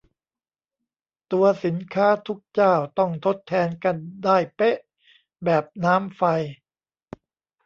[1.31, 4.77] ตัวสินค้าทุกเจ้าต้องทดแทนกันได้เป๊ะ
[5.43, 6.21] แบบน้ำไฟ